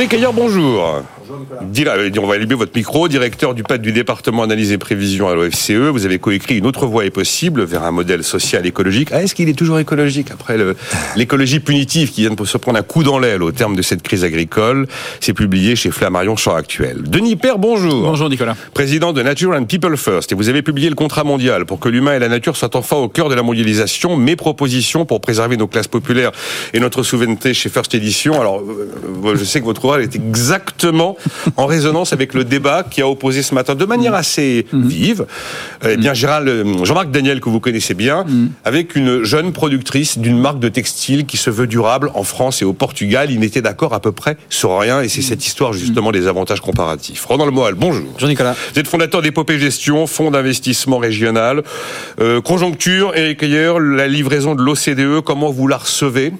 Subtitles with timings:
[0.00, 1.02] Pécailleur, bonjour.
[1.30, 5.72] On va allumer votre micro, directeur du PAD du département analyse et prévision à l'OFCE.
[5.72, 9.10] Vous avez coécrit Une autre voie est possible vers un modèle social écologique.
[9.12, 10.56] Ah, est-ce qu'il est toujours écologique après
[11.16, 14.02] l'écologie punitive qui vient de se prendre un coup dans l'aile au terme de cette
[14.02, 14.88] crise agricole?
[15.20, 17.02] C'est publié chez Flammarion Champ Actuel.
[17.02, 18.02] Denis Père, bonjour.
[18.02, 18.56] Bonjour Nicolas.
[18.74, 20.32] Président de Nature and People First.
[20.32, 22.96] Et vous avez publié le contrat mondial pour que l'humain et la nature soient enfin
[22.96, 24.16] au cœur de la mondialisation.
[24.16, 26.32] Mes propositions pour préserver nos classes populaires
[26.72, 28.40] et notre souveraineté chez First Edition.
[28.40, 31.16] Alors, euh, je sais que votre ouvrage est exactement
[31.56, 34.88] en résonance avec le débat qui a opposé ce matin de manière assez mhm.
[34.88, 35.26] vive,
[35.84, 38.24] eh bien euh, Jean-Marc Daniel que vous connaissez bien,
[38.64, 42.64] avec une jeune productrice d'une marque de textile qui se veut durable en France et
[42.64, 43.30] au Portugal.
[43.30, 46.60] Il n'était d'accord à peu près sur rien et c'est cette histoire justement des avantages
[46.60, 47.24] comparatifs.
[47.24, 48.04] Roland Le Moal, bonjour.
[48.12, 48.54] Bonjour Nicolas.
[48.72, 51.62] Vous êtes fondateur d'Épopée Gestion, fonds d'investissement régional.
[52.20, 56.32] Euh, conjoncture, et ailleurs, la livraison de l'OCDE, comment vous la recevez?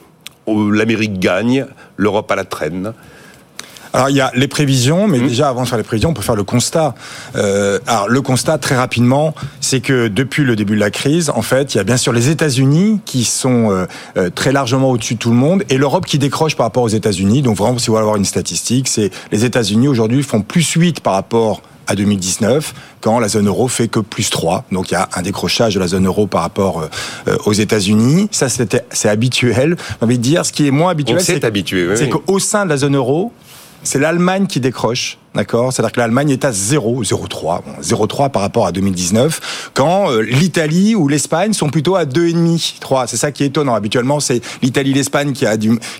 [0.47, 2.93] L'Amérique gagne, l'Europe à la traîne.
[3.93, 5.29] Alors il y a les prévisions, mais mmh.
[5.29, 6.95] déjà avant de faire les prévisions, on peut faire le constat.
[7.37, 11.43] Euh, alors le constat très rapidement, c'est que depuis le début de la crise, en
[11.43, 15.15] fait, il y a bien sûr les États-Unis qui sont euh, euh, très largement au-dessus
[15.15, 17.43] de tout le monde et l'Europe qui décroche par rapport aux États-Unis.
[17.43, 21.01] Donc vraiment, si vous voulez avoir une statistique, c'est les États-Unis aujourd'hui font plus 8
[21.01, 24.65] par rapport à 2019, quand la zone euro fait que plus 3.
[24.71, 26.89] Donc il y a un décrochage de la zone euro par rapport
[27.47, 28.29] aux États-Unis.
[28.31, 29.77] Ça, c'est habituel.
[29.77, 32.11] J'ai envie de dire, ce qui est moins habituel, c'est oui.
[32.11, 33.33] qu'au sein de la zone euro,
[33.83, 35.73] c'est l'Allemagne qui décroche, d'accord?
[35.73, 40.95] C'est-à-dire que l'Allemagne est à 0, 0,3, 0,3 par rapport à 2019, quand euh, l'Italie
[40.95, 43.07] ou l'Espagne sont plutôt à 2,5, 3.
[43.07, 43.75] C'est ça qui est étonnant.
[43.75, 45.47] Habituellement, c'est l'Italie, l'Espagne qui,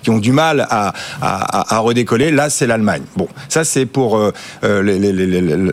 [0.03, 2.31] qui ont du mal à, à, redécoller.
[2.31, 3.03] Là, c'est l'Allemagne.
[3.15, 4.31] Bon, ça c'est pour euh,
[4.63, 4.81] euh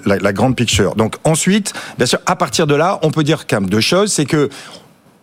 [0.05, 0.95] la, la, grande picture.
[0.95, 4.13] Donc ensuite, bien sûr, à partir de là, on peut dire quand même deux choses,
[4.13, 4.49] c'est que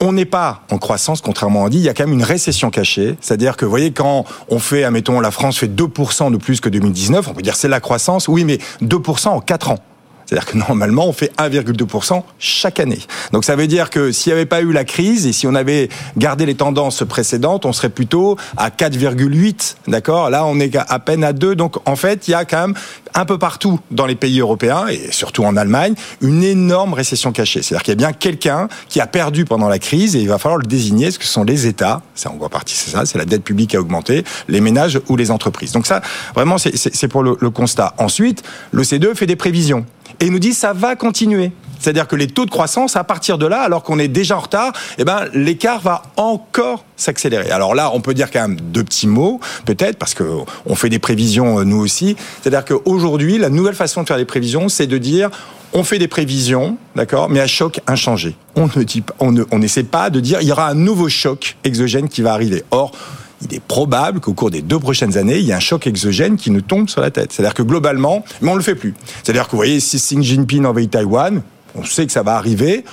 [0.01, 1.77] on n'est pas en croissance, contrairement à dit.
[1.77, 3.15] Il y a quand même une récession cachée.
[3.21, 6.69] C'est-à-dire que, vous voyez, quand on fait, admettons, la France fait 2% de plus que
[6.69, 8.27] 2019, on peut dire c'est la croissance.
[8.27, 9.79] Oui, mais 2% en 4 ans.
[10.25, 12.99] C'est-à-dire que normalement, on fait 1,2% chaque année.
[13.31, 15.55] Donc ça veut dire que s'il n'y avait pas eu la crise et si on
[15.55, 19.75] avait gardé les tendances précédentes, on serait plutôt à 4,8.
[19.87, 20.29] D'accord?
[20.29, 21.55] Là, on est à peine à 2.
[21.55, 22.75] Donc en fait, il y a quand même
[23.13, 27.61] un peu partout dans les pays européens et surtout en Allemagne une énorme récession cachée.
[27.61, 30.37] C'est-à-dire qu'il y a bien quelqu'un qui a perdu pendant la crise et il va
[30.37, 31.11] falloir le désigner.
[31.11, 32.01] Ce que sont les États.
[32.15, 33.05] Ça, en voit partie, c'est ça.
[33.05, 35.71] C'est la dette publique qui a augmenté, les ménages ou les entreprises.
[35.71, 36.01] Donc ça,
[36.33, 37.93] vraiment, c'est pour le, le constat.
[37.97, 39.85] Ensuite, l'OCDE fait des prévisions
[40.19, 41.51] et il nous dit ça va continuer.
[41.79, 44.39] C'est-à-dire que les taux de croissance, à partir de là, alors qu'on est déjà en
[44.39, 47.51] retard, eh ben, l'écart va encore s'accélérer.
[47.51, 50.23] Alors là, on peut dire quand même deux petits mots, peut-être, parce que
[50.65, 52.15] on fait des prévisions euh, nous aussi.
[52.41, 55.29] C'est-à-dire qu'aujourd'hui, la nouvelle façon de faire des prévisions, c'est de dire
[55.73, 58.35] on fait des prévisions, d'accord, mais à choc inchangé.
[58.55, 62.07] On ne dit, on n'essaie pas de dire il y aura un nouveau choc exogène
[62.07, 62.63] qui va arriver.
[62.71, 62.93] Or,
[63.41, 66.37] il est probable qu'au cours des deux prochaines années, il y ait un choc exogène
[66.37, 67.31] qui nous tombe sur la tête.
[67.31, 68.93] C'est-à-dire que globalement, mais on ne le fait plus.
[69.23, 71.41] C'est-à-dire que vous voyez, si Xi Jinping envahit Taïwan,
[71.75, 72.85] on sait que ça va arriver.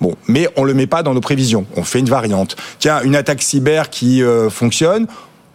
[0.00, 1.66] Bon, mais on le met pas dans nos prévisions.
[1.76, 2.56] On fait une variante.
[2.78, 5.06] Tiens, une attaque cyber qui euh, fonctionne,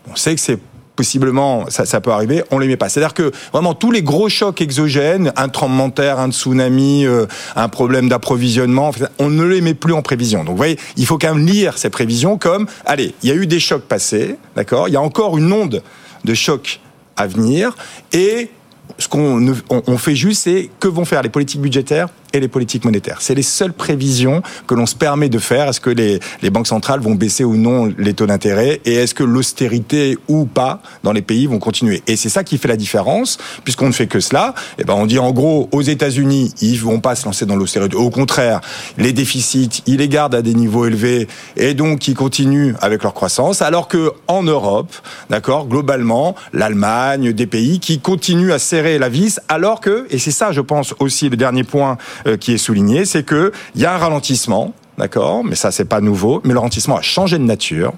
[0.10, 0.60] on sait que c'est
[0.98, 2.90] possiblement, ça, ça peut arriver, on les met pas.
[2.90, 7.26] C'est-à-dire que vraiment tous les gros chocs exogènes, un tremblement de terre, un tsunami, euh,
[7.56, 10.40] un problème d'approvisionnement, on ne les met plus en prévision.
[10.40, 13.36] Donc vous voyez, il faut quand même lire ces prévisions comme, allez, il y a
[13.36, 15.82] eu des chocs passés, d'accord Il y a encore une onde
[16.26, 16.82] de chocs
[17.16, 17.76] à venir
[18.12, 18.50] et
[18.98, 22.86] ce qu'on on fait juste, c'est que vont faire les politiques budgétaires et les politiques
[22.86, 23.18] monétaires.
[23.22, 25.70] C'est les seules prévisions que l'on se permet de faire.
[25.70, 29.14] Est-ce que les, les, banques centrales vont baisser ou non les taux d'intérêt et est-ce
[29.14, 32.02] que l'austérité ou pas dans les pays vont continuer?
[32.08, 34.54] Et c'est ça qui fait la différence, puisqu'on ne fait que cela.
[34.78, 37.56] Et eh ben on dit en gros aux États-Unis, ils vont pas se lancer dans
[37.56, 37.96] l'austérité.
[37.96, 38.62] Au contraire,
[38.98, 43.14] les déficits, ils les gardent à des niveaux élevés et donc ils continuent avec leur
[43.14, 43.62] croissance.
[43.62, 44.94] Alors que en Europe,
[45.30, 50.32] d'accord, globalement, l'Allemagne, des pays qui continuent à serrer la vis, alors que et c'est
[50.32, 51.98] ça, je pense aussi le dernier point
[52.36, 56.02] qui est souligné, c'est que il y a un ralentissement d'accord Mais ça, c'est pas
[56.02, 56.42] nouveau.
[56.44, 57.94] Mais le ralentissement a changé de nature.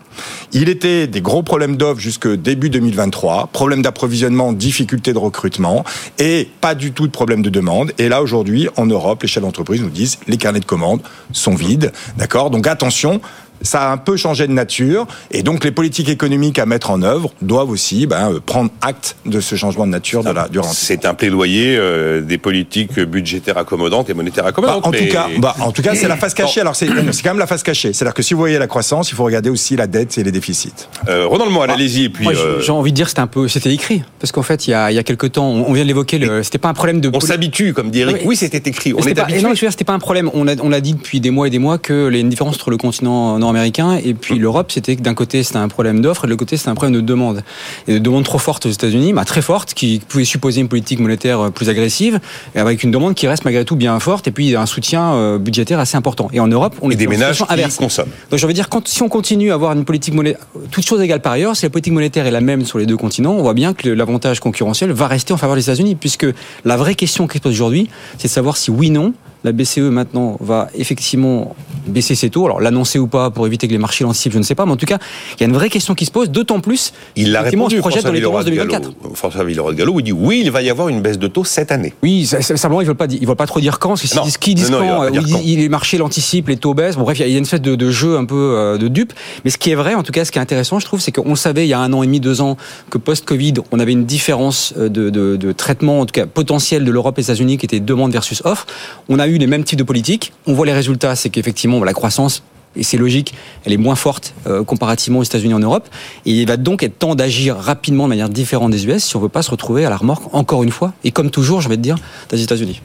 [0.52, 5.84] Il était des gros problèmes d'offres jusque début 2023, problème d'approvisionnement, difficulté de recrutement,
[6.18, 7.94] et pas du tout de problème de demande.
[7.98, 11.02] Et là, aujourd'hui, en Europe, les chefs d'entreprise nous disent les carnets de commandes
[11.32, 13.22] sont vides, d'accord Donc attention,
[13.62, 17.02] ça a un peu changé de nature et donc les politiques économiques à mettre en
[17.02, 20.60] œuvre doivent aussi ben, euh, prendre acte de ce changement de nature de la, du
[20.72, 24.84] C'est un plaidoyer euh, des politiques budgétaires accommodantes et monétaires accommodantes.
[24.84, 26.62] Bah, en, tout cas, bah, en tout cas, c'est la face cachée.
[26.62, 27.94] Alors c'est quand même la face cachée.
[27.94, 30.32] C'est-à-dire que si vous voyez la croissance, il faut regarder aussi la dette et les
[30.32, 30.74] déficits.
[31.08, 32.10] Euh, Ronald Moine, allez-y.
[32.10, 34.72] Puis euh, j'ai envie de dire c'était un peu, c'était écrit parce qu'en fait il
[34.72, 37.02] y a, il y a quelques temps, on vient de l'évoquer, c'était pas un problème
[37.02, 37.12] de.
[37.14, 38.18] On s'habitue, comme dit Eric.
[38.26, 38.94] Oui, c'était écrit.
[38.94, 40.30] On est pas, Non, c'était pas un problème.
[40.34, 42.70] On a, on a dit depuis des mois et des mois que les différences entre
[42.70, 44.00] le continent américain.
[44.04, 46.58] Et puis l'Europe, c'était que d'un côté, c'était un problème d'offre, et de l'autre côté,
[46.58, 47.44] c'était un problème de demande.
[47.88, 51.00] Et de demande trop forte aux États-Unis, bah, très forte, qui pouvait supposer une politique
[51.00, 52.20] monétaire plus agressive,
[52.56, 55.38] et avec une demande qui reste malgré tout bien forte, et puis un soutien euh,
[55.38, 56.30] budgétaire assez important.
[56.34, 57.76] Et en Europe, on et est des dans une ménages qui inverse.
[57.78, 58.12] consomment.
[58.30, 61.02] Donc, je veux dire, quand, si on continue à avoir une politique monétaire, toute chose
[61.02, 63.42] égale par ailleurs, si la politique monétaire est la même sur les deux continents, on
[63.42, 66.28] voit bien que l'avantage concurrentiel va rester en faveur des États-Unis, puisque
[66.66, 69.14] la vraie question qui se pose aujourd'hui, c'est de savoir si oui, non,
[69.44, 71.56] la BCE maintenant va effectivement
[71.88, 72.46] baisser ses taux.
[72.46, 74.72] Alors l'annoncer ou pas pour éviter que les marchés l'anticipent, je ne sais pas, mais
[74.74, 74.98] en tout cas,
[75.38, 76.94] il y a une vraie question qui se pose, d'autant plus.
[77.16, 79.02] Il l'a effectivement, on se répondu, projette François dans les tendances Villeroy de 2024.
[79.02, 79.16] Gallo.
[79.16, 81.44] François Villeroy de Gallo, il dit oui, il va y avoir une baisse de taux
[81.44, 81.94] cette année.
[82.04, 84.72] Oui, simplement, ils veulent pas, ils veulent pas trop dire quand, parce disent, qu'ils disent
[84.72, 85.62] Non, non, il va quand, pas euh, ils- quand.
[85.62, 86.96] les marchés l'anticipent, les taux baissent.
[86.98, 89.14] Bon, bref, il y a- une espèce de, de jeu un peu euh, de dupe.
[89.46, 91.12] Mais ce qui est vrai, en tout cas, ce qui est intéressant, je trouve, c'est
[91.12, 92.58] qu'on le savait il y a un an et demi, deux ans,
[92.90, 96.84] que post-Covid, on avait une différence euh, de, de, de traitement, en tout cas potentiel
[96.86, 98.66] de l'Europe et des États-Unis, qui était demande versus offre.
[99.08, 100.34] On a eu les mêmes types de politiques.
[100.46, 102.44] On voit les résultats, c'est qu'effectivement, la croissance
[102.76, 103.34] et c'est logique,
[103.66, 105.88] elle est moins forte euh, comparativement aux États-Unis en Europe.
[106.26, 109.20] Et il va donc être temps d'agir rapidement de manière différente des US si on
[109.20, 110.94] veut pas se retrouver à la remorque encore une fois.
[111.04, 111.98] Et comme toujours, je vais te dire,
[112.30, 112.82] des États-Unis.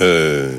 [0.00, 0.58] Euh.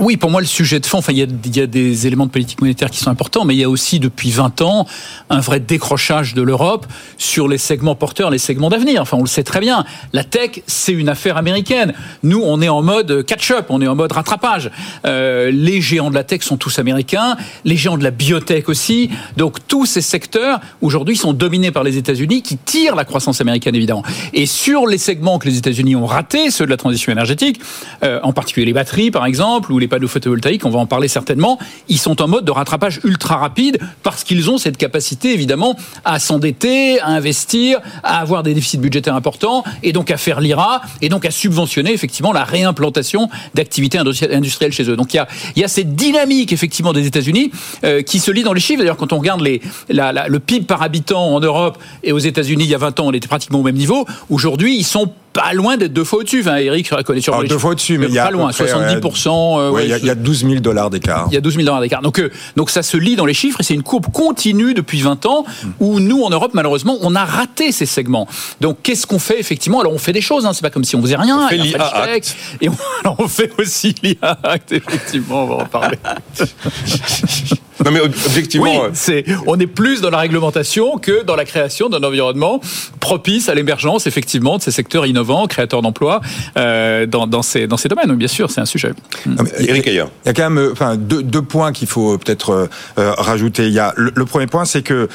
[0.00, 2.06] Oui, pour moi, le sujet de fond, enfin, il y, a, il y a des
[2.06, 4.86] éléments de politique monétaire qui sont importants, mais il y a aussi depuis 20 ans
[5.30, 6.86] un vrai décrochage de l'Europe
[7.16, 9.00] sur les segments porteurs, les segments d'avenir.
[9.00, 9.84] Enfin, on le sait très bien.
[10.12, 11.94] La tech, c'est une affaire américaine.
[12.22, 14.70] Nous, on est en mode catch-up, on est en mode rattrapage.
[15.06, 19.08] Euh, les géants de la tech sont tous américains, les géants de la biotech aussi.
[19.38, 23.74] Donc, tous ces secteurs, aujourd'hui, sont dominés par les États-Unis qui tirent la croissance américaine,
[23.74, 24.02] évidemment.
[24.34, 27.60] Et sur les segments que les États-Unis ont ratés, ceux de la transition énergétique,
[28.02, 31.08] euh, en particulier les batteries, par exemple, ou les panneaux photovoltaïques, on va en parler
[31.08, 31.58] certainement,
[31.88, 36.18] ils sont en mode de rattrapage ultra rapide parce qu'ils ont cette capacité, évidemment, à
[36.18, 41.08] s'endetter, à investir, à avoir des déficits budgétaires importants, et donc à faire l'IRA, et
[41.08, 44.96] donc à subventionner, effectivement, la réimplantation d'activités industri- industrielles chez eux.
[44.96, 45.24] Donc il
[45.56, 47.50] y a, cette dynamique, effectivement, des États-Unis
[47.84, 48.78] euh, qui se lit dans les chiffres.
[48.78, 52.70] D'ailleurs, quand on regarde les, le PIB par habitant en Europe et aux États-Unis, il
[52.70, 54.06] y a 20 ans, on était pratiquement au même niveau.
[54.30, 56.40] Aujourd'hui, ils sont pas loin d'être deux fois au-dessus.
[56.40, 57.58] Enfin, Eric connaît sur deux chiffres.
[57.58, 59.58] fois au-dessus, mais il y a pas loin, près, 70%.
[59.58, 61.26] euh, Ouais, ouais, il y a- il y, a 12 000 dollars d'écart.
[61.30, 62.02] il y a 12 000 dollars d'écart.
[62.02, 65.00] Donc, euh, donc ça se lit dans les chiffres et c'est une courbe continue depuis
[65.00, 65.44] 20 ans
[65.80, 68.26] où nous, en Europe, malheureusement, on a raté ces segments.
[68.60, 69.80] Donc, qu'est-ce qu'on fait effectivement?
[69.80, 71.44] Alors, on fait des choses, hein, c'est pas comme si on faisait rien.
[71.46, 72.36] On fait l'IA Act.
[72.60, 75.98] Et on, alors, on fait aussi l'IA Act, effectivement, on va en parler.
[77.84, 81.36] Non mais ob- objectivement, Oui, euh, c'est, on est plus dans la réglementation que dans
[81.36, 82.60] la création d'un environnement
[83.00, 86.20] propice à l'émergence, effectivement, de ces secteurs innovants, créateurs d'emplois,
[86.56, 88.14] euh, dans, dans, ces, dans ces domaines.
[88.14, 88.92] Bien sûr, c'est un sujet.
[89.26, 90.04] Non, Eric Ayer.
[90.24, 92.68] Il y a quand même enfin, deux, deux points qu'il faut peut-être
[92.98, 93.66] euh, rajouter.
[93.66, 95.08] Il y a, le, le premier point, c'est que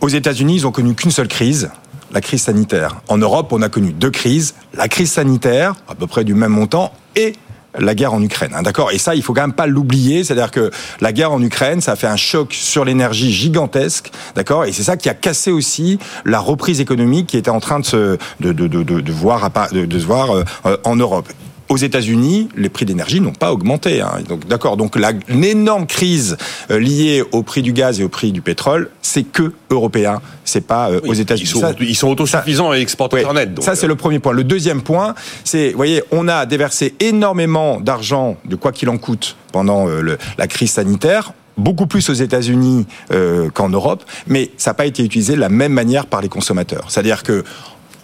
[0.00, 1.70] aux États-Unis, ils ont connu qu'une seule crise,
[2.12, 2.96] la crise sanitaire.
[3.08, 6.52] En Europe, on a connu deux crises, la crise sanitaire, à peu près du même
[6.52, 7.34] montant, et
[7.78, 8.90] la guerre en Ukraine, hein, d'accord?
[8.92, 10.70] Et ça, il faut quand même pas l'oublier, c'est-à-dire que
[11.00, 14.64] la guerre en Ukraine, ça a fait un choc sur l'énergie gigantesque, d'accord?
[14.64, 17.84] Et c'est ça qui a cassé aussi la reprise économique qui était en train de
[17.84, 21.28] se de, de, de, de, de voir, de, de se voir euh, euh, en Europe.
[21.68, 24.00] Aux États-Unis, les prix d'énergie n'ont pas augmenté.
[24.00, 24.18] Hein.
[24.28, 24.76] Donc, d'accord.
[24.76, 26.36] Donc, la, une énorme crise
[26.70, 30.20] euh, liée au prix du gaz et au prix du pétrole, c'est que européen.
[30.44, 31.46] C'est pas euh, aux ils États-Unis.
[31.48, 33.62] sont, Ça- ils sont autosuffisants et exportateurs Ouais, nets.
[33.62, 34.32] ça, c'est euh, le premier point.
[34.32, 35.14] Le deuxième point,
[35.44, 40.00] c'est, vous voyez, on a déversé énormément d'argent, de quoi qu'il en coûte, pendant euh,
[40.02, 44.86] le- la crise sanitaire beaucoup plus aux États-Unis euh, qu'en Europe, mais ça n'a pas
[44.86, 46.86] été utilisé de la même manière par les consommateurs.
[46.88, 47.44] C'est-à-dire que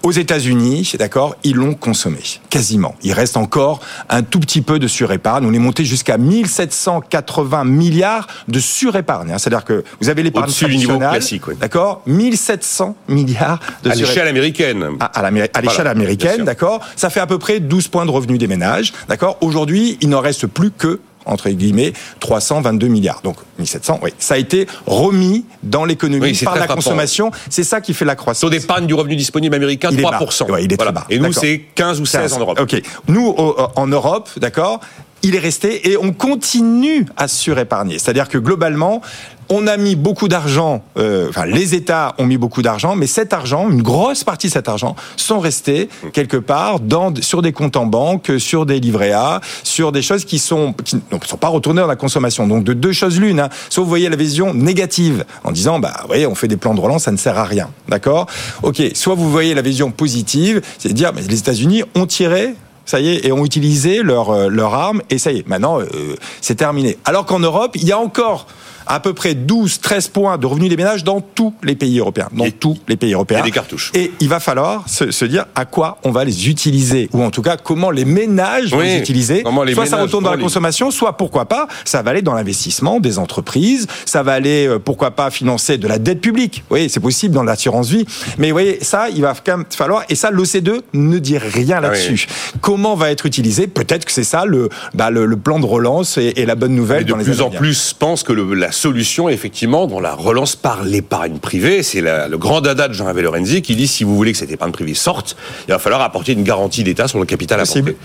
[0.03, 2.19] aux États-Unis, d'accord, ils l'ont consommé
[2.51, 2.95] quasiment.
[3.03, 5.45] Il reste encore un tout petit peu de surépargne.
[5.47, 9.33] On est monté jusqu'à 1780 milliards de surépargne.
[9.33, 9.39] hein.
[9.39, 11.55] C'est-à-dire que vous avez l'épargne traditionnelle, oui.
[11.61, 14.85] d'accord, 1700 milliards de à surépargne l'échelle américaine.
[15.01, 18.11] à, à à l'échelle Voilà, américaine, d'accord Ça fait à peu près 12 points de
[18.11, 23.21] revenus des ménages, d'accord Aujourd'hui, il n'en reste plus que entre guillemets 322 milliards.
[23.23, 26.75] Donc 1700, oui, ça a été remis dans l'économie Oui, par la frappant.
[26.77, 27.31] consommation.
[27.51, 28.51] C'est ça qui fait la Taux croissance.
[28.51, 30.47] d'épargne du revenu disponible américain, Il est 3%.
[30.47, 30.53] bas.
[30.55, 31.01] Ouais, il est très Voilà.
[31.01, 31.07] bas.
[31.11, 32.59] Et nous, c'est 15 ou 16 en Europe.
[32.61, 32.81] Ok.
[33.09, 34.81] Nous, au- en Europe, d'accord,
[35.23, 37.99] il est resté et on continue à surépargner.
[37.99, 39.03] C'est-à-dire que globalement,
[39.51, 43.33] on a mis beaucoup d'argent, euh, enfin les États ont mis beaucoup d'argent, mais cet
[43.33, 47.77] argent, une grosse partie de cet argent, sont restés quelque part dans, sur des comptes
[47.77, 51.49] en banque, sur des livrets A, sur des choses qui sont qui ne sont pas
[51.49, 52.47] retournées dans la consommation.
[52.47, 53.41] Donc de deux choses l'une.
[53.41, 53.49] Hein.
[53.71, 56.75] Soit vous voyez la vision négative en disant bah vous voyez on fait des plans
[56.75, 58.27] de relance, ça ne sert à rien, d'accord?
[58.63, 58.83] Ok.
[58.95, 62.55] Soit vous voyez la vision positive, c'est de dire mais les États-Unis ont tiré
[62.89, 65.79] ça y est, et ont utilisé leur, euh, leur arme, et ça y est, maintenant,
[65.79, 66.97] euh, c'est terminé.
[67.05, 68.47] Alors qu'en Europe, il y a encore
[68.89, 72.29] à peu près 12-13 points de revenus des ménages dans tous les pays européens.
[72.33, 73.39] Dans Et- tous les pays européens.
[73.41, 73.91] A des cartouches.
[73.95, 77.31] Et il va falloir se, se dire à quoi on va les utiliser, ou en
[77.31, 79.43] tout cas comment les ménages vont les utiliser.
[79.43, 82.23] comment les soit ça retourne dans la les- consommation, soit pourquoi pas, ça va aller
[82.23, 86.65] dans l'investissement des entreprises, ça va aller euh, pourquoi pas financer de la dette publique.
[86.71, 88.07] Oui, c'est possible dans l'assurance vie,
[88.39, 90.03] mais vous voyez ça, il va quand même falloir.
[90.09, 92.27] Et ça, l'OCDE ne dit rien là-dessus.
[92.61, 93.67] Comment va être utilisé?
[93.67, 96.75] Peut-être que c'est ça le, bah, le, le plan de relance et, et la bonne
[96.75, 99.87] nouvelle Et de dans les plus à en plus pense que le- la solution, effectivement,
[99.87, 103.89] dans la relance par l'épargne privée, c'est le grand dada de Jean-Hervé Lorenzi qui dit
[103.89, 107.09] si vous voulez que cette épargne privée sorte, il va falloir apporter une garantie d'État
[107.09, 107.97] sur le capital apporté.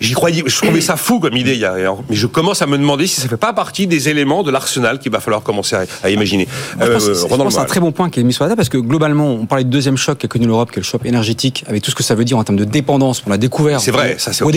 [0.00, 1.68] J'y croyais, je trouvais ça fou comme idée,
[2.08, 4.98] mais je commence à me demander si ça fait pas partie des éléments de l'arsenal
[4.98, 6.46] qu'il va falloir commencer à, imaginer.
[6.76, 8.50] Moi, je pense que Euh, c'est- un très bon point qui est mis sur la
[8.50, 10.86] table parce que globalement, on parlait du deuxième choc qu'a connu l'Europe, qui est le
[10.86, 13.22] choc énergétique, avec tout ce que ça veut dire en termes de dépendance.
[13.26, 13.80] On l'a découvert.
[13.80, 14.52] C'est vrai, ça, c'est vrai,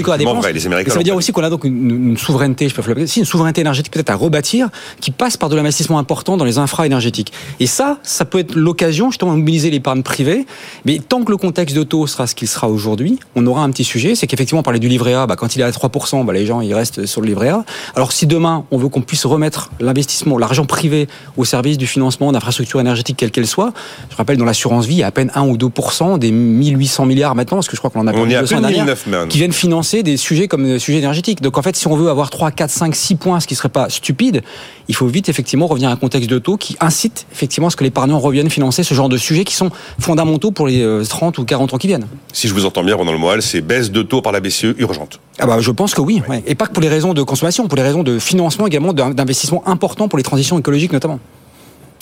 [0.53, 3.05] les Américains Et ça veut dire aussi qu'on a donc une, une souveraineté, je peux
[3.05, 4.69] si une souveraineté énergétique peut-être à rebâtir,
[5.01, 7.31] qui passe par de l'investissement important dans les infra énergétiques.
[7.59, 10.45] Et ça, ça peut être l'occasion justement de mobiliser l'épargne privée.
[10.85, 13.69] Mais tant que le contexte de taux sera ce qu'il sera aujourd'hui, on aura un
[13.69, 16.25] petit sujet, c'est qu'effectivement, on parlait du livret A, bah, quand il est à 3%,
[16.25, 17.65] bah, les gens ils restent sur le livret A.
[17.95, 22.31] Alors si demain on veut qu'on puisse remettre l'investissement, l'argent privé au service du financement
[22.31, 23.73] d'infrastructures énergétiques quelles qu'elles soient,
[24.09, 27.05] je rappelle dans l'assurance vie, il y a à peine 1 ou 2% des 1800
[27.05, 28.67] milliards maintenant, parce que je crois qu'on en a On est à 200 plus de
[28.67, 29.27] dernière, 1009 maintenant.
[29.27, 31.41] qui viennent financer des sujets comme des sujets énergétiques.
[31.41, 33.69] Donc en fait, si on veut avoir 3, 4, 5, 6 points, ce qui serait
[33.69, 34.41] pas stupide,
[34.87, 37.75] il faut vite effectivement revenir à un contexte de taux qui incite effectivement à ce
[37.75, 41.37] que l'épargnant revienne financer ce genre de sujets qui sont fondamentaux pour les euh, 30
[41.37, 42.07] ou 40 ans qui viennent.
[42.33, 45.19] Si je vous entends bien, Ronan Lemoine, c'est baisse de taux par la BCE urgente.
[45.37, 46.43] Ah bah, je pense que oui, ouais.
[46.47, 49.61] et pas que pour les raisons de consommation, pour les raisons de financement également, d'investissement
[49.67, 51.19] important pour les transitions écologiques notamment.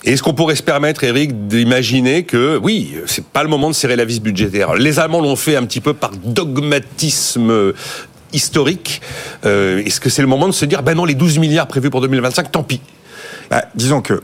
[0.06, 3.98] Est-ce qu'on pourrait se permettre, Eric, d'imaginer que, oui, c'est pas le moment de serrer
[3.98, 4.76] la vis budgétaire.
[4.76, 7.74] Les Allemands l'ont fait un petit peu par dogmatisme euh,
[8.32, 9.02] historique.
[9.46, 11.90] Euh, Est-ce que c'est le moment de se dire, ben non, les 12 milliards prévus
[11.90, 12.82] pour 2025, tant pis.
[13.50, 14.22] Bah, disons que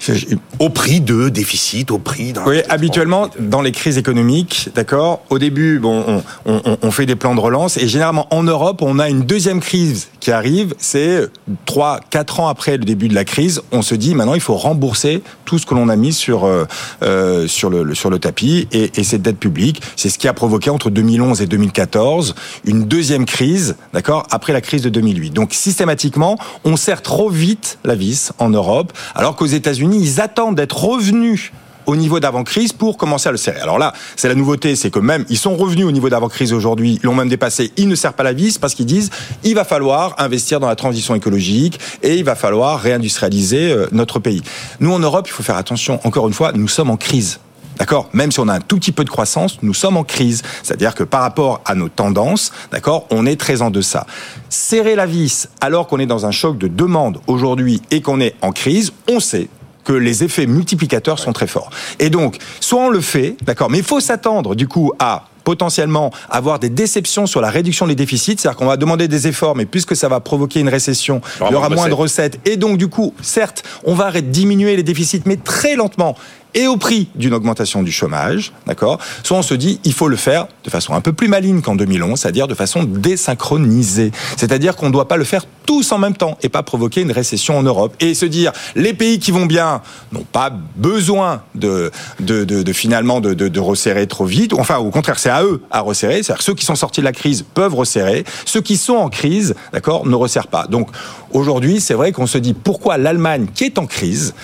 [0.00, 0.26] je- je-
[0.58, 2.42] Au prix de déficit, au prix d'un...
[2.46, 7.16] Oui, habituellement, dans les crises économiques, d'accord, au début, bon, on, on- on fait des
[7.16, 10.74] plans de relance et généralement en Europe, on a une deuxième crise qui arrive.
[10.78, 11.28] C'est
[11.66, 14.56] trois, quatre ans après le début de la crise, on se dit maintenant il faut
[14.56, 16.64] rembourser tout ce que l'on a mis sur euh,
[17.02, 19.80] euh, sur le, le- sur le tapis et, et cette dette publique.
[19.96, 24.60] C'est ce qui a provoqué entre 2011 et 2014 une deuxième crise, d'accord, après la
[24.60, 25.30] crise de 2008.
[25.30, 30.56] Donc systématiquement, on serre trop vite la vis en Europe, alors qu'aux États-Unis, ils attendent
[30.56, 31.52] d'être revenus
[31.86, 33.60] au niveau d'avant-crise pour commencer à le serrer.
[33.60, 36.98] Alors là, c'est la nouveauté, c'est que même ils sont revenus au niveau d'avant-crise aujourd'hui,
[37.02, 39.10] ils l'ont même dépassé, ils ne serrent pas la vis parce qu'ils disent
[39.42, 44.18] il va falloir investir dans la transition écologique et il va falloir réindustrialiser euh, notre
[44.18, 44.42] pays.
[44.78, 46.00] Nous en Europe, il faut faire attention.
[46.04, 47.40] Encore une fois, nous sommes en crise.
[47.78, 48.10] D'accord?
[48.12, 50.42] Même si on a un tout petit peu de croissance, nous sommes en crise.
[50.62, 54.06] C'est-à-dire que par rapport à nos tendances, d'accord, on est très en deçà.
[54.50, 58.34] Serrer la vis alors qu'on est dans un choc de demande aujourd'hui et qu'on est
[58.42, 59.48] en crise, on sait
[59.90, 61.70] que les effets multiplicateurs sont très forts.
[61.98, 66.12] Et donc, soit on le fait, d'accord, mais il faut s'attendre du coup à potentiellement
[66.28, 69.66] avoir des déceptions sur la réduction des déficits, c'est-à-dire qu'on va demander des efforts, mais
[69.66, 72.86] puisque ça va provoquer une récession, il y aura moins de recettes, et donc du
[72.86, 76.16] coup, certes, on va diminuer les déficits, mais très lentement,
[76.54, 78.98] et au prix d'une augmentation du chômage, d'accord?
[79.22, 81.74] Soit on se dit, il faut le faire de façon un peu plus maligne qu'en
[81.74, 84.12] 2011, c'est-à-dire de façon désynchronisée.
[84.36, 87.12] C'est-à-dire qu'on ne doit pas le faire tous en même temps et pas provoquer une
[87.12, 87.94] récession en Europe.
[88.00, 92.72] Et se dire, les pays qui vont bien n'ont pas besoin de, de, de, de
[92.72, 94.52] finalement de, de, resserrer trop vite.
[94.54, 96.22] Enfin, au contraire, c'est à eux à resserrer.
[96.22, 98.24] C'est-à-dire ceux qui sont sortis de la crise peuvent resserrer.
[98.44, 100.66] Ceux qui sont en crise, d'accord, ne resserrent pas.
[100.66, 100.88] Donc,
[101.32, 104.34] aujourd'hui, c'est vrai qu'on se dit, pourquoi l'Allemagne, qui est en crise,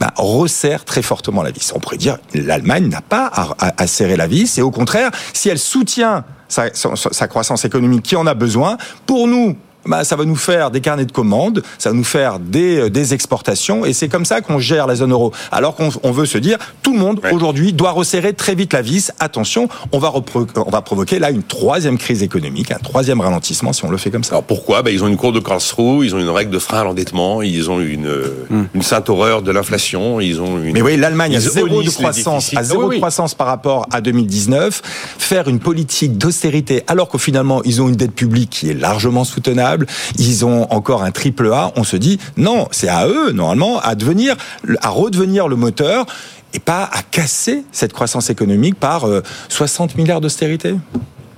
[0.00, 1.72] bah, resserre très fortement la vis.
[1.74, 5.10] On pourrait dire l'Allemagne n'a pas à, à, à, serrer la vis, et au contraire,
[5.32, 10.04] si elle soutient sa, sa, sa croissance économique qui en a besoin, pour nous, bah,
[10.04, 13.84] ça va nous faire des carnets de commandes, ça va nous faire des, des exportations,
[13.84, 15.32] et c'est comme ça qu'on gère la zone euro.
[15.52, 17.32] Alors qu'on on veut se dire, tout le monde ouais.
[17.32, 19.12] aujourd'hui doit resserrer très vite la vis.
[19.18, 20.12] Attention, on va,
[20.56, 24.10] on va provoquer là une troisième crise économique, un troisième ralentissement si on le fait
[24.10, 24.32] comme ça.
[24.32, 24.82] Alors pourquoi?
[24.82, 27.42] Bah, Ils ont une cour de Karlsruhe, ils ont une règle de frein à l'endettement,
[27.42, 28.08] ils ont une,
[28.50, 28.68] hum.
[28.74, 30.72] une sainte horreur de l'inflation, ils ont une...
[30.72, 32.94] Mais oui, l'Allemagne a zéro de croissance, à zéro oui, oui.
[32.96, 34.82] de croissance par rapport à 2019.
[35.18, 39.24] Faire une politique d'austérité alors qu'au finalement ils ont une dette publique qui est largement
[39.24, 39.73] soutenable
[40.18, 43.94] ils ont encore un triple A, on se dit non, c'est à eux normalement à
[43.94, 44.36] devenir,
[44.80, 46.06] à redevenir le moteur
[46.52, 50.74] et pas à casser cette croissance économique par euh, 60 milliards d'austérité.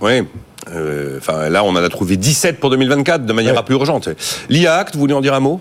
[0.00, 0.22] Oui.
[0.72, 3.58] Euh, enfin, là, on en a trouvé 17 pour 2024 de manière ouais.
[3.58, 4.08] un peu urgente.
[4.48, 5.60] L'IA Act, vous voulez en dire un mot?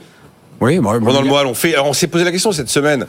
[0.62, 1.74] Oui, moi, Pendant le mois, on fait.
[1.74, 3.06] Alors, on s'est posé la question cette semaine.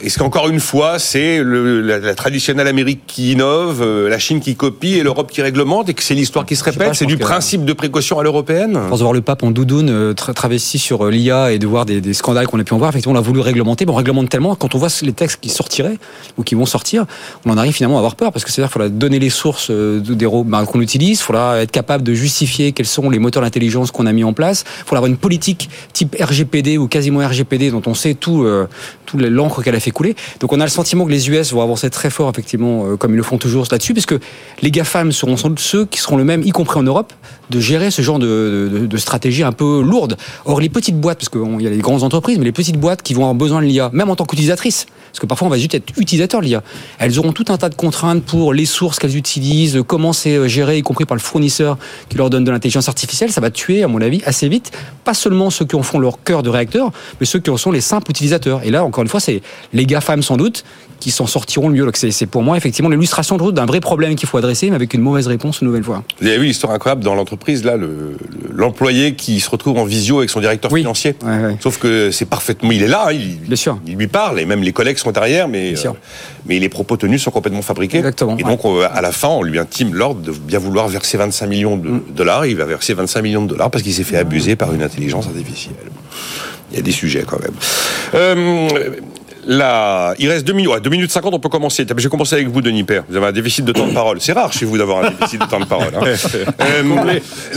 [0.00, 4.54] Est-ce qu'encore une fois, c'est la, la traditionnelle Amérique qui innove, euh, la Chine qui
[4.54, 7.08] copie et l'Europe qui réglemente, et que c'est l'histoire qui se répète je C'est pense
[7.08, 8.74] du principe de précaution à l'européenne?
[8.88, 11.66] Force de voir le pape en doudoune euh, tra- travesti sur euh, l'IA et de
[11.66, 13.86] voir des, des scandales qu'on a pu en voir, effectivement, on a voulu réglementer.
[13.86, 15.98] Mais on réglemente tellement, quand on voit les textes qui sortiraient
[16.36, 17.04] ou qui vont sortir,
[17.44, 19.68] on en arrive finalement à avoir peur parce que c'est-à-dire qu'il faudra donner les sources
[19.70, 23.18] euh, de- des bah, qu'on utilise, il faudra être capable de justifier quels sont les
[23.18, 26.86] moteurs d'intelligence qu'on a mis en place, il faudra avoir une politique type RGPD ou
[26.86, 28.68] quasiment RGPD dont on sait tout, euh,
[29.06, 29.87] tout l'encre qu'elle a fait
[30.40, 33.12] Donc on a le sentiment que les US vont avancer très fort, effectivement, euh, comme
[33.12, 34.14] ils le font toujours là-dessus, puisque
[34.62, 37.12] les GAFAM seront sans doute ceux qui seront le même, y compris en Europe,
[37.50, 40.16] de gérer ce genre de stratégie un peu lourde.
[40.44, 43.02] Or, les petites boîtes, parce qu'il y a les grandes entreprises, mais les petites boîtes
[43.02, 45.58] qui vont avoir besoin de l'IA, même en tant qu'utilisatrices, parce que parfois on va
[45.58, 46.62] juste être utilisateur de l'IA,
[46.98, 50.48] elles auront tout un tas de contraintes pour les sources qu'elles utilisent, comment c'est euh,
[50.48, 51.78] géré, y compris par le fournisseur
[52.08, 53.32] qui leur donne de l'intelligence artificielle.
[53.32, 54.72] Ça va tuer, à mon avis, assez vite,
[55.04, 56.90] pas seulement ceux qui en font leur cœur de réacteur,
[57.20, 58.62] mais ceux qui en sont les simples utilisateurs.
[58.64, 59.42] Et là, encore une fois, c'est
[59.78, 60.64] les GAFAM sans doute
[61.00, 61.88] qui s'en sortiront le mieux.
[61.94, 64.92] C'est pour moi effectivement l'illustration de route d'un vrai problème qu'il faut adresser, mais avec
[64.94, 66.02] une mauvaise réponse une nouvelle fois.
[66.20, 68.16] Vous avez vu l'histoire incroyable dans l'entreprise, là, le- le-
[68.52, 70.80] l'employé qui se retrouve en visio avec son directeur Oui.
[70.80, 71.14] financier.
[71.24, 71.56] Ouais, ouais.
[71.60, 73.78] Sauf que c'est parfaitement, il est là, hein, il, Bien sûr.
[73.86, 75.74] il lui parle, et même les collègues sont derrière, mais,
[76.46, 77.98] mais les propos tenus sont complètement fabriqués.
[77.98, 81.16] Exactement, Et donc, on- à la fin, on lui intime l'ordre de bien vouloir verser
[81.16, 82.02] 25 millions de Mm.
[82.16, 82.44] dollars.
[82.46, 85.26] Il va verser 25 millions de dollars parce qu'il s'est fait abuser par une intelligence
[85.28, 85.76] artificielle.
[86.72, 87.54] Il y a des sujets quand même.
[88.14, 88.68] Euh,
[89.50, 91.86] Là, il reste 2 minutes, ouais, 2 minutes 50, on peut commencer.
[91.96, 93.04] J'ai commencé avec vous, Denis Père.
[93.08, 94.20] Vous avez un déficit de temps de parole.
[94.20, 95.92] C'est rare chez vous d'avoir un déficit de temps de parole.
[95.96, 96.04] hein.
[96.60, 96.82] Euh,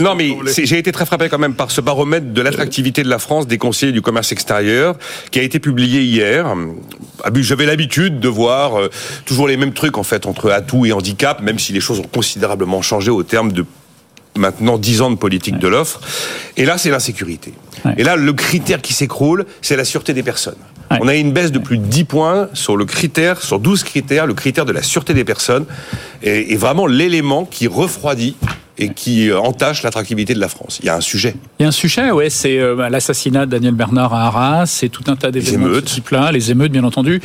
[0.00, 3.18] non, mais j'ai été très frappé quand même par ce baromètre de l'attractivité de la
[3.18, 4.96] France des conseillers du commerce extérieur
[5.30, 6.46] qui a été publié hier.
[7.24, 8.90] Ah, J'avais l'habitude de voir euh,
[9.26, 12.08] toujours les mêmes trucs en fait entre atouts et handicap, même si les choses ont
[12.10, 13.66] considérablement changé au terme de
[14.36, 16.00] maintenant 10 ans de politique de l'offre.
[16.56, 17.52] Et là, c'est l'insécurité.
[17.84, 17.94] Ouais.
[17.98, 20.56] Et là, le critère qui s'écroule, c'est la sûreté des personnes.
[21.00, 24.26] On a une baisse de plus de 10 points sur le critère, sur 12 critères,
[24.26, 25.66] le critère de la sûreté des personnes.
[26.22, 28.36] Est, est vraiment l'élément qui refroidit
[28.78, 30.78] et qui euh, entache l'attractivité de la France.
[30.82, 31.34] Il y a un sujet.
[31.58, 34.66] Il y a un sujet, ouais, c'est euh, bah, l'assassinat de Daniel Bernard à Arras,
[34.66, 37.20] c'est tout un tas d'événements de ce type-là, les émeutes, bien entendu.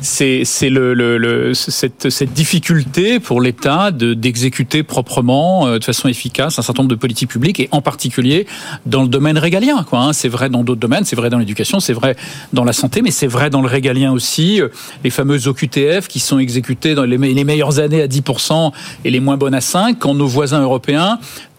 [0.00, 6.08] C'est le, le, le- cette, cette difficulté pour l'État de d'exécuter proprement, euh, de façon
[6.08, 8.46] efficace, un certain nombre de politiques publiques, et en particulier
[8.86, 9.84] dans le domaine régalien.
[9.84, 10.12] Quoi, hein.
[10.12, 12.16] C'est vrai dans d'autres domaines, c'est vrai dans l'éducation, c'est vrai
[12.52, 14.60] dans la santé, mais c'est vrai dans le régalien aussi.
[15.04, 18.72] Les fameuses OQTF qui sont exécutées dans les, me- les meilleures années à 10%
[19.04, 21.18] et les moins bonnes à 5%, quand nos voisins européens européen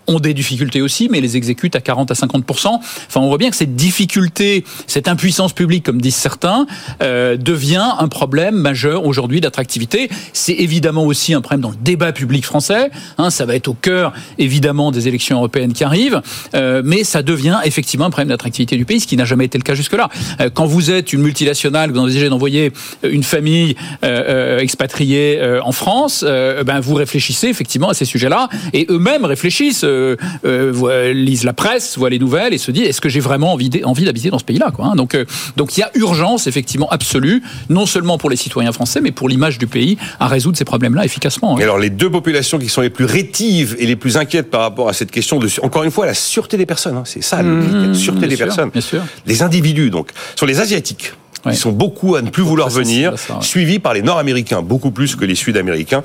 [0.10, 3.50] ont des difficultés aussi, mais les exécutent à 40 à 50 Enfin, on voit bien
[3.50, 6.66] que cette difficulté, cette impuissance publique, comme disent certains,
[7.02, 10.10] euh, devient un problème majeur aujourd'hui d'attractivité.
[10.34, 12.90] C'est évidemment aussi un problème dans le débat public français.
[13.18, 16.22] Hein, ça va être au cœur, évidemment, des élections européennes qui arrivent,
[16.56, 19.58] euh, mais ça devient effectivement un problème d'attractivité du pays, ce qui n'a jamais été
[19.58, 20.10] le cas jusque-là.
[20.42, 22.72] Euh, quand vous êtes une multinationale, vous envisagez d'envoyer
[23.04, 29.84] une famille expatriée en France, ben vous réfléchissez effectivement à ces sujets-là, et eux-mêmes réfléchissent,
[30.00, 33.54] euh, euh, lisent la presse, voient les nouvelles et se disent est-ce que j'ai vraiment
[33.54, 33.70] envie
[34.06, 35.26] d'habiter dans ce pays-là quoi, hein Donc euh,
[35.58, 39.30] donc il y a urgence effectivement absolue, non seulement pour les citoyens français, mais pour
[39.30, 41.56] l'image du pays à résoudre ces problèmes-là efficacement.
[41.56, 41.60] hein.
[41.60, 44.62] Et alors, les deux populations qui sont les plus rétives et les plus inquiètes par
[44.62, 46.98] rapport à cette question de, encore une fois, la sûreté des personnes.
[46.98, 47.04] hein.
[47.06, 48.70] c'est ça, le la sûreté des sûr, personnes.
[48.70, 49.02] bien sûr.
[49.26, 51.14] Les individus, donc, sont les Asiatiques.
[51.46, 51.54] Ouais.
[51.54, 55.16] Ils sont beaucoup à ne plus vouloir venir, ça, suivis par les Nord-Américains, beaucoup plus
[55.16, 56.04] que les Sud-Américains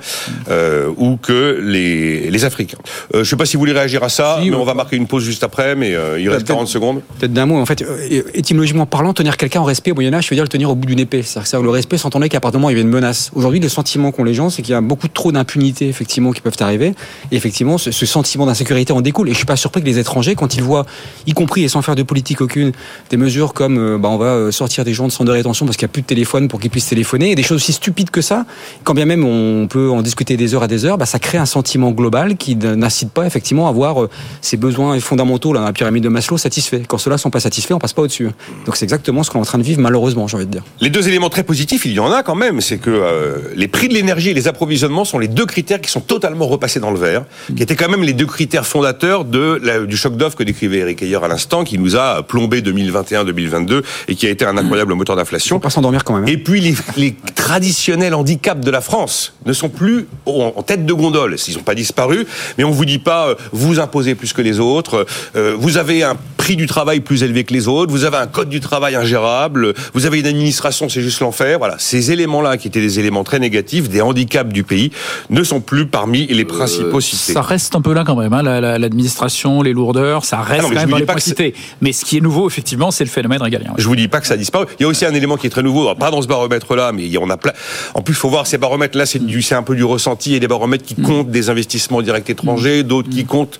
[0.48, 2.78] euh, ou que les, les Africains.
[2.84, 4.74] Euh, je ne sais pas si vous voulez réagir à ça, Si, mais on va
[4.74, 7.00] marquer une pause juste après, mais euh, il reste Peut-être- 40 secondes.
[7.18, 10.30] Peut-être d'un mot, en fait, euh, étymologiquement parlant, tenir quelqu'un en respect au Moyen-Âge, je
[10.30, 11.22] veux dire le tenir au bout d'une épée.
[11.22, 12.94] C'est-à-dire que ça, le respect s'entendait qu'à partir du moment où il y avait une
[12.94, 13.30] menace.
[13.34, 16.40] Aujourd'hui, le sentiment qu'ont les gens, c'est qu'il y a beaucoup trop d'impunité, effectivement, qui
[16.42, 16.94] peuvent arriver.
[17.32, 19.28] Et effectivement, ce, ce sentiment d'insécurité en découle.
[19.28, 20.86] Et je suis pas surpris que les étrangers, quand ils voient,
[21.26, 22.72] y compris et sans faire de politique aucune,
[23.10, 25.76] des mesures comme, euh, bah, on va euh, sortir des gens de de rétention parce
[25.76, 28.10] qu'il n'y a plus de téléphone pour qu'ils puissent téléphoner, et des choses aussi stupides
[28.10, 28.46] que ça,
[28.82, 31.38] quand bien même on peut en discuter des heures à des heures, bah, ça crée
[31.38, 34.10] un sentiment global qui n'incite pas effectivement à voir euh,
[34.40, 36.82] ces besoins fondamentaux là, la pyramide de Maslow satisfaits.
[36.88, 38.30] Quand ceux-là sont pas satisfaits, on passe pas au-dessus.
[38.66, 40.62] Donc c'est exactement ce qu'on est en train de vivre malheureusement, j'ai envie de dire.
[40.80, 43.68] Les deux éléments très positifs, il y en a quand même, c'est que euh, les
[43.68, 46.90] prix de l'énergie et les approvisionnements sont les deux critères qui sont totalement repassés dans
[46.90, 47.24] le vert,
[47.56, 51.02] qui étaient quand même les deux critères fondateurs de du choc d'offre que décrivait Eric
[51.02, 55.13] Ayer à l'instant, qui nous a plombé 2021-2022 et qui a été un incroyable moteur
[55.16, 55.60] d'inflation.
[55.60, 56.24] Pas s'endormir quand même.
[56.24, 56.26] hein.
[56.28, 60.84] Et puis les, les traditionnels handicaps de la France ne sont plus en, en tête
[60.86, 61.36] de gondole.
[61.48, 62.26] Ils n'ont pas disparu,
[62.58, 66.02] mais on vous dit pas euh, vous imposez plus que les autres, euh, vous avez
[66.02, 68.96] un prix du travail plus élevé que les autres, vous avez un code du travail
[68.96, 71.56] ingérable, vous avez une administration, c'est juste l'enfer.
[71.58, 74.90] Voilà, ces éléments-là, qui étaient des éléments très négatifs, des handicaps du pays,
[75.30, 77.32] ne sont plus parmi les principaux cités.
[77.32, 80.60] Ça reste un peu là quand même, hein, la- la- l'administration, les lourdeurs, ça reste
[80.60, 81.54] Ah non, quand même dans les points cités.
[81.80, 83.72] Mais ce qui est nouveau, effectivement, c'est le phénomène régalien.
[83.78, 84.66] Je vous dis pas que ça a disparu.
[84.78, 86.92] Il y a aussi un élément qui est très nouveau, alors pas dans ce baromètre-là,
[86.92, 87.52] mais il y en a plein.
[87.94, 90.28] En plus, il faut voir ces baromètres-là, c'est un peu du ressenti.
[90.30, 93.58] Il y a des baromètres qui comptent des investissements directs étrangers, d'autres qui comptent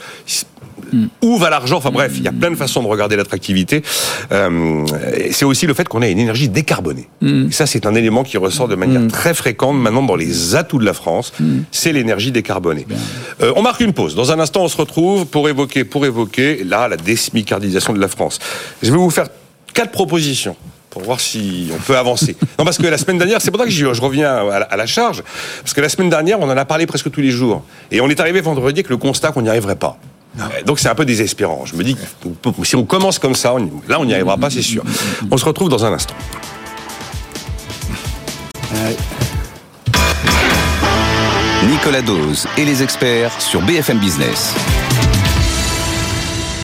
[1.22, 1.76] où va l'argent.
[1.76, 3.82] Enfin bref, il y a plein de façons de regarder l'attractivité.
[4.32, 4.84] Euh,
[5.30, 7.08] c'est aussi le fait qu'on a une énergie décarbonée.
[7.22, 10.78] Et ça, c'est un élément qui ressort de manière très fréquente maintenant dans les atouts
[10.78, 11.32] de la France.
[11.70, 12.86] C'est l'énergie décarbonée.
[13.42, 14.14] Euh, on marque une pause.
[14.14, 18.08] Dans un instant, on se retrouve pour évoquer, pour évoquer là la désmicardisation de la
[18.08, 18.38] France.
[18.82, 19.28] Je vais vous faire
[19.72, 20.56] quatre propositions
[20.90, 22.36] pour voir si on peut avancer.
[22.58, 24.64] Non, parce que la semaine dernière, c'est pour ça que je, je reviens à la,
[24.66, 25.24] à la charge,
[25.60, 27.64] parce que la semaine dernière, on en a parlé presque tous les jours.
[27.90, 29.98] Et on est arrivé vendredi avec le constat qu'on n'y arriverait pas.
[30.38, 31.64] Euh, Donc c'est un peu désespérant.
[31.64, 32.00] Je me dis que
[32.64, 34.82] si on commence comme ça, on- là on n'y arrivera pas, c'est sûr.
[35.30, 36.14] On se retrouve dans un instant.
[41.68, 44.54] Nicolas Dose et les experts sur BFM Business.